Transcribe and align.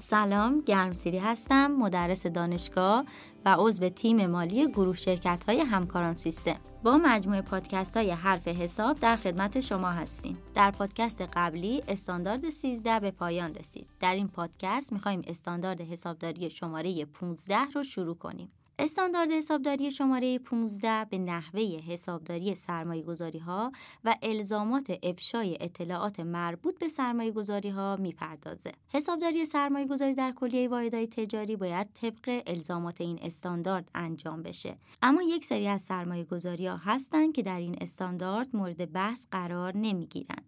سلام 0.00 0.60
گرمسیری 0.60 1.18
هستم 1.18 1.66
مدرس 1.70 2.26
دانشگاه 2.26 3.04
و 3.44 3.56
عضو 3.58 3.88
تیم 3.88 4.26
مالی 4.26 4.66
گروه 4.68 4.96
شرکت 4.96 5.44
های 5.48 5.60
همکاران 5.60 6.14
سیستم. 6.14 6.56
با 6.82 6.96
مجموعه 6.96 7.42
پادکست 7.42 7.96
های 7.96 8.10
حرف 8.10 8.48
حساب 8.48 9.00
در 9.00 9.16
خدمت 9.16 9.60
شما 9.60 9.90
هستیم. 9.90 10.38
در 10.54 10.70
پادکست 10.70 11.22
قبلی 11.22 11.82
استاندارد 11.88 12.50
13 12.50 13.00
به 13.00 13.10
پایان 13.10 13.54
رسید. 13.54 13.86
در 14.00 14.14
این 14.14 14.28
پادکست 14.28 14.92
می‌خوایم 14.92 15.22
استاندارد 15.26 15.80
حسابداری 15.80 16.50
شماره 16.50 17.04
15 17.04 17.56
رو 17.74 17.84
شروع 17.84 18.16
کنیم. 18.16 18.52
استاندارد 18.80 19.30
حسابداری 19.30 19.90
شماره 19.90 20.38
15 20.38 21.06
به 21.10 21.18
نحوه 21.18 21.62
حسابداری 21.62 22.54
سرمایه 22.54 23.02
گذاری 23.02 23.38
ها 23.38 23.72
و 24.04 24.16
الزامات 24.22 24.98
افشای 25.02 25.58
اطلاعات 25.60 26.20
مربوط 26.20 26.78
به 26.78 26.88
سرمایه 26.88 27.30
گذاری 27.30 27.68
ها 27.68 27.96
می‌پردازه. 27.96 28.72
حسابداری 28.88 29.44
سرمایه 29.44 29.86
گذاری 29.86 30.14
در 30.14 30.32
کلیه 30.32 30.68
واحدهای 30.68 31.06
تجاری 31.06 31.56
باید 31.56 31.88
طبق 31.94 32.42
الزامات 32.46 33.00
این 33.00 33.18
استاندارد 33.22 33.90
انجام 33.94 34.42
بشه. 34.42 34.76
اما 35.02 35.22
یک 35.22 35.44
سری 35.44 35.68
از 35.68 35.82
سرمایه 35.82 36.24
گذاری 36.24 36.66
ها 36.66 36.76
هستند 36.76 37.32
که 37.34 37.42
در 37.42 37.58
این 37.58 37.76
استاندارد 37.80 38.56
مورد 38.56 38.92
بحث 38.92 39.26
قرار 39.30 39.76
نمی‌گیرن. 39.76 40.42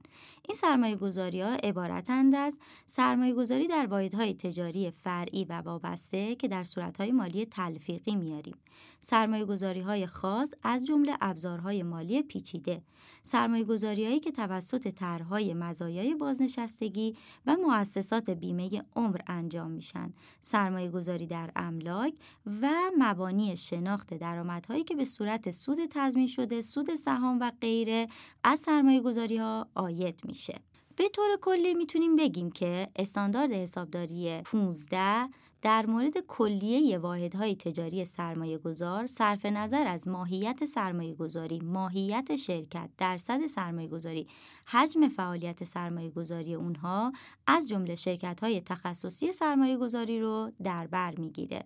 این 0.49 0.57
سرمایه 0.57 0.97
گذاری 0.97 1.41
ها 1.41 1.55
عبارتند 1.55 2.35
از 2.35 2.59
سرمایه 2.87 3.35
گذاری 3.35 3.69
در 3.69 3.87
واحدهای 3.87 4.35
تجاری 4.35 4.91
فرعی 4.91 5.45
و 5.45 5.53
وابسته 5.53 6.35
که 6.35 6.49
در 6.49 6.65
صورتهای 6.65 7.13
مالی 7.13 7.45
تلفیقی 7.45 8.20
میاریم 8.21 8.57
سرمایه 9.01 9.45
گذاری 9.45 9.81
های 9.81 10.07
خاص 10.07 10.51
از 10.63 10.87
جمله 10.87 11.17
ابزارهای 11.21 11.83
مالی 11.83 12.23
پیچیده. 12.23 12.83
سرمایه 13.23 13.65
گذاری 13.65 14.05
هایی 14.05 14.21
که 14.21 14.31
توسط 14.33 14.89
طرحهای 14.89 15.55
مزایای 15.55 16.15
بازنشستگی 16.15 17.17
و 17.47 17.57
مؤسسات 17.57 18.31
بیمه 18.31 18.83
عمر 18.97 19.21
انجام 19.27 19.71
میشن. 19.71 20.13
سرمایه 20.41 20.91
گذاری 20.91 21.27
در 21.27 21.51
املاک 21.57 22.15
و 22.63 22.71
مبانی 22.99 23.57
شناخت 23.57 24.15
درآمدهایی 24.15 24.85
که 24.85 24.95
به 24.95 25.05
صورت 25.05 25.51
سود 25.51 25.79
تضمین 25.91 26.27
شده 26.27 26.61
سود 26.61 26.95
سهام 26.95 27.41
و 27.41 27.53
غیره 27.61 28.09
از 28.45 28.59
سرمایه 28.59 29.01
گذاری 29.01 29.37
ها 29.37 29.69
آید 29.75 30.21
میشه. 30.25 30.55
به 30.97 31.09
طور 31.09 31.37
کلی 31.41 31.75
می‌تونیم 31.75 32.17
بگیم 32.17 32.51
که 32.51 32.89
استاندارد 32.97 33.53
حسابداری 33.53 34.43
15 34.43 35.29
در 35.63 35.87
مورد 35.87 36.19
کلیه 36.29 36.99
واحدهای 36.99 37.57
تجاری 37.57 38.05
سرمایه 38.05 38.59
گذار 38.59 39.07
صرف 39.07 39.47
نظر 39.47 39.87
از 39.87 40.09
ماهیت 40.09 40.65
سرمایه 40.65 41.15
گذاری، 41.15 41.61
ماهیت 41.65 42.37
شرکت، 42.37 42.91
درصد 42.99 43.47
سرمایه 43.47 43.89
گذاری، 43.89 44.27
حجم 44.67 45.09
فعالیت 45.09 45.65
سرمایه 45.65 46.11
گذاری 46.11 46.55
اونها 46.55 47.13
از 47.47 47.69
جمله 47.69 47.95
شرکت 47.95 48.41
های 48.41 48.61
تخصصی 48.61 49.33
سرمایه 49.33 49.77
گذاری 49.77 50.21
رو 50.21 50.53
در 50.63 50.87
بر 50.87 51.15
می‌گیره. 51.19 51.65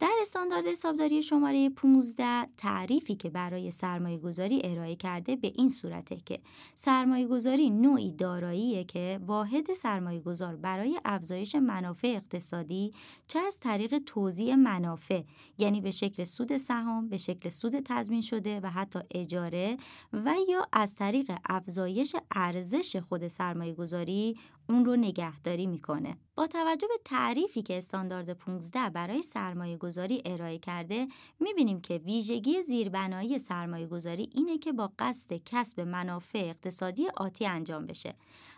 در 0.00 0.12
استاندارد 0.20 0.66
حسابداری 0.66 1.22
شماره 1.22 1.70
15 1.70 2.46
تعریفی 2.56 3.14
که 3.14 3.30
برای 3.30 3.70
سرمایه 3.70 4.18
گذاری 4.18 4.60
ارائه 4.64 4.96
کرده 4.96 5.36
به 5.36 5.52
این 5.54 5.68
صورته 5.68 6.16
که 6.16 6.40
سرمایه 6.74 7.26
گذاری 7.26 7.70
نوعی 7.70 8.12
داراییه 8.12 8.84
که 8.84 9.20
واحد 9.26 9.72
سرمایه 9.72 10.20
گذار 10.20 10.56
برای 10.56 11.00
افزایش 11.04 11.54
منافع 11.54 12.08
اقتصادی 12.08 12.92
چه 13.26 13.38
از 13.38 13.60
طریق 13.60 13.98
توزیع 13.98 14.54
منافع 14.54 15.22
یعنی 15.58 15.80
به 15.80 15.90
شکل 15.90 16.24
سود 16.24 16.56
سهام، 16.56 17.08
به 17.08 17.16
شکل 17.16 17.48
سود 17.48 17.80
تضمین 17.84 18.20
شده 18.20 18.60
و 18.60 18.70
حتی 18.70 18.98
اجاره 19.10 19.76
و 20.12 20.34
یا 20.48 20.68
از 20.72 20.94
طریق 20.94 21.32
افزایش 21.44 22.16
ارزش 22.30 22.96
خود 22.96 23.28
سرمایه 23.28 23.74
گذاری 23.74 24.36
اون 24.68 24.84
رو 24.84 24.96
نگهداری 24.96 25.66
می‌کنه. 25.66 26.16
با 26.34 26.46
توجه 26.46 26.86
به 26.86 27.00
تعریفی 27.04 27.62
که 27.62 27.78
استاندارد 27.78 28.32
15 28.32 28.90
برای 28.90 29.22
سرمایه 29.22 29.76
گذاری 29.76 30.22
ارائه 30.24 30.58
کرده 30.58 31.08
می‌بینیم 31.40 31.80
که 31.80 31.94
ویژگی 31.94 32.62
زیربنایی 32.62 33.38
سرمایه 33.38 33.86
گذاری 33.86 34.30
اینه 34.34 34.58
که 34.58 34.72
با 34.72 34.92
قصد 34.98 35.32
کسب 35.44 35.80
منافع 35.80 36.38
اقتصادی 36.38 37.08
آتی 37.16 37.46
انجام 37.46 37.86
بشه 37.86 38.14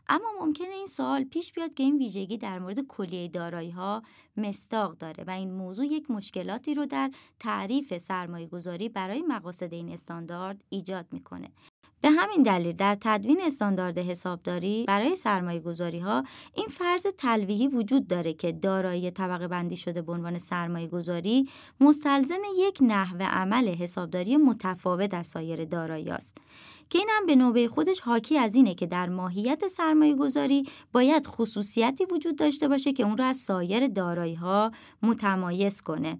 اما 0.08 0.28
ممکنه 0.40 0.74
این 0.74 0.86
سوال 0.86 1.24
پیش 1.24 1.52
بیاد 1.52 1.74
که 1.74 1.82
این 1.82 1.98
ویژگی 1.98 2.38
در 2.38 2.58
مورد 2.58 2.80
کلیه 2.80 3.28
دارایی 3.28 3.70
ها 3.70 4.02
مستاق 4.36 4.98
داره 4.98 5.24
و 5.26 5.30
این 5.30 5.52
موضوع 5.52 5.86
یک 5.86 6.10
مشکلاتی 6.10 6.74
رو 6.74 6.86
در 6.86 7.10
تعریف 7.38 7.98
سرمایه 7.98 8.46
گذاری 8.46 8.88
برای 8.88 9.22
مقاصد 9.22 9.74
این 9.74 9.88
استاندارد 9.88 10.64
ایجاد 10.68 11.06
می‌کنه 11.12 11.48
به 12.02 12.10
همین 12.10 12.42
دلیل 12.42 12.76
در 12.76 12.96
تدوین 13.00 13.40
استاندارد 13.40 13.98
حسابداری 13.98 14.84
برای 14.88 15.16
سرمایه 15.16 15.60
گذاری 15.60 15.98
ها 15.98 16.24
این 16.54 16.66
فرض 16.66 17.06
تلویحی 17.18 17.68
وجود 17.68 18.06
داره 18.06 18.32
که 18.32 18.52
دارایی 18.52 19.10
طبقه 19.10 19.48
بندی 19.48 19.76
شده 19.76 20.02
به 20.02 20.12
عنوان 20.12 20.38
سرمایه 20.38 20.88
گذاری 20.88 21.48
مستلزم 21.80 22.40
یک 22.56 22.78
نحو 22.82 23.22
عمل 23.22 23.68
حسابداری 23.68 24.36
متفاوت 24.36 25.14
از 25.14 25.26
سایر 25.26 25.64
دارایی 25.64 26.10
است. 26.10 26.38
که 26.90 26.98
این 26.98 27.08
هم 27.10 27.26
به 27.26 27.36
نوبه 27.36 27.68
خودش 27.68 28.00
حاکی 28.00 28.38
از 28.38 28.54
اینه 28.54 28.74
که 28.74 28.86
در 28.86 29.08
ماهیت 29.08 29.66
سرمایه 29.66 30.14
گذاری 30.14 30.64
باید 30.92 31.26
خصوصیتی 31.26 32.04
وجود 32.04 32.36
داشته 32.36 32.68
باشه 32.68 32.92
که 32.92 33.02
اون 33.02 33.16
را 33.16 33.24
از 33.24 33.36
سایر 33.36 33.86
دارایی 33.86 34.34
ها 34.34 34.70
متمایز 35.02 35.80
کنه. 35.80 36.18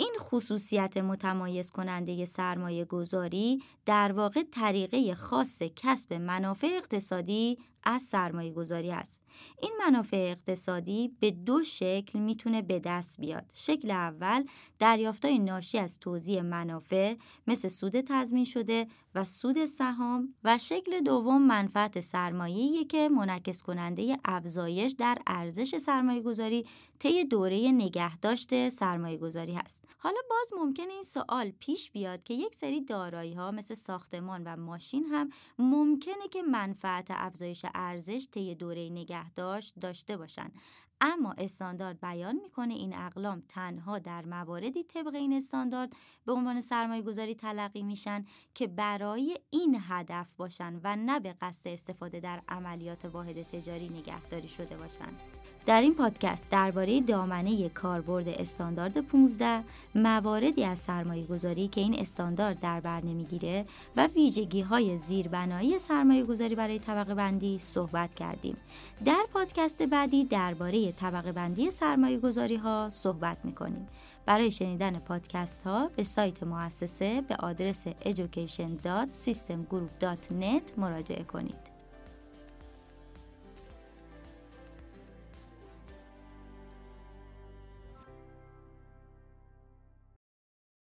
این 0.00 0.14
خصوصیت 0.20 0.96
متمایز 0.96 1.70
کننده 1.70 2.24
سرمایه 2.24 2.84
گذاری 2.84 3.62
در 3.86 4.12
واقع 4.12 4.42
طریقه 4.52 5.14
خاص 5.14 5.62
کسب 5.76 6.14
منافع 6.14 6.66
اقتصادی 6.76 7.58
از 7.88 8.02
سرمایه 8.02 8.52
گذاری 8.52 8.90
است. 8.90 9.24
این 9.62 9.72
منافع 9.86 10.16
اقتصادی 10.16 11.16
به 11.20 11.30
دو 11.30 11.62
شکل 11.62 12.18
می‌تونه 12.18 12.62
به 12.62 12.78
دست 12.78 13.20
بیاد. 13.20 13.50
شکل 13.54 13.90
اول 13.90 14.44
دریافتای 14.78 15.38
ناشی 15.38 15.78
از 15.78 15.98
توزیع 15.98 16.42
منافع 16.42 17.16
مثل 17.46 17.68
سود 17.68 18.00
تضمین 18.00 18.44
شده 18.44 18.86
و 19.14 19.24
سود 19.24 19.64
سهام 19.64 20.34
و 20.44 20.58
شکل 20.58 21.00
دوم 21.00 21.42
منفعت 21.42 22.00
سرمایه‌ای 22.00 22.84
که 22.84 23.08
منعکس 23.08 23.62
کننده 23.62 24.18
افزایش 24.24 24.92
در 24.92 25.18
ارزش 25.26 25.78
سرمایه 25.78 26.22
گذاری 26.22 26.66
طی 26.98 27.24
دوره 27.24 27.72
نگهداشت 27.72 28.68
سرمایه 28.68 29.16
گذاری 29.16 29.54
هست. 29.54 29.84
حالا 29.98 30.20
باز 30.30 30.60
ممکنه 30.60 30.92
این 30.92 31.02
سوال 31.02 31.50
پیش 31.50 31.90
بیاد 31.90 32.22
که 32.22 32.34
یک 32.34 32.54
سری 32.54 32.80
دارایی 32.80 33.34
ها 33.34 33.50
مثل 33.50 33.74
ساختمان 33.74 34.42
و 34.44 34.56
ماشین 34.56 35.04
هم 35.04 35.30
ممکنه 35.58 36.28
که 36.30 36.42
منفعت 36.42 37.06
افزایش 37.10 37.66
ارزش 37.78 38.26
طی 38.30 38.54
دوره 38.54 38.88
نگهداشت 38.90 39.74
داشته 39.80 40.16
باشند 40.16 40.52
اما 41.00 41.34
استاندارد 41.38 42.00
بیان 42.00 42.36
می‌کنه 42.36 42.74
این 42.74 42.96
اقلام 42.96 43.42
تنها 43.48 43.98
در 43.98 44.24
مواردی 44.24 44.84
طبق 44.84 45.14
این 45.14 45.32
استاندارد 45.32 45.92
به 46.26 46.32
عنوان 46.32 46.60
سرمایه 46.60 47.02
گذاری 47.02 47.34
تلقی 47.34 47.82
میشن 47.82 48.24
که 48.54 48.66
برای 48.66 49.38
این 49.50 49.76
هدف 49.88 50.34
باشن 50.34 50.80
و 50.84 50.96
نه 50.96 51.20
به 51.20 51.34
قصد 51.40 51.68
استفاده 51.68 52.20
در 52.20 52.42
عملیات 52.48 53.04
واحد 53.04 53.42
تجاری 53.42 53.88
نگهداری 53.88 54.48
شده 54.48 54.76
باشند. 54.76 55.20
در 55.68 55.80
این 55.80 55.94
پادکست 55.94 56.50
درباره 56.50 57.00
دامنه 57.00 57.68
کاربرد 57.68 58.28
استاندارد 58.28 59.00
15 59.00 59.64
مواردی 59.94 60.64
از 60.64 60.78
سرمایه 60.78 61.26
گذاری 61.26 61.68
که 61.68 61.80
این 61.80 61.98
استاندارد 61.98 62.60
در 62.60 62.80
بر 62.80 63.00
نمی‌گیره 63.00 63.66
و 63.96 64.06
ویژگی 64.06 64.60
های 64.60 64.96
زیربنایی 64.96 65.78
سرمایه 65.78 66.24
گذاری 66.24 66.54
برای 66.54 66.78
طبقه 66.78 67.14
بندی 67.14 67.58
صحبت 67.58 68.14
کردیم. 68.14 68.56
در 69.04 69.24
پادکست 69.32 69.82
بعدی 69.82 70.24
درباره 70.24 70.92
طبقه 70.92 71.32
بندی 71.32 71.70
سرمایه 71.70 72.18
گذاری 72.18 72.56
ها 72.56 72.88
صحبت 72.90 73.36
می‌کنیم. 73.44 73.86
برای 74.26 74.50
شنیدن 74.50 74.98
پادکست 74.98 75.62
ها 75.62 75.90
به 75.96 76.02
سایت 76.02 76.42
مؤسسه 76.42 77.20
به 77.20 77.36
آدرس 77.36 77.88
education.systemgroup.net 77.88 80.78
مراجعه 80.78 81.24
کنید. 81.24 81.77